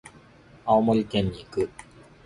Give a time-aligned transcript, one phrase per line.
[0.65, 1.69] 青森県に行く。